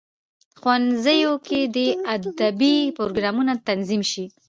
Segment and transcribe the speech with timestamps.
[0.59, 4.25] ښوونځیو کې دي ادبي پروګرامونه تنظیم سي.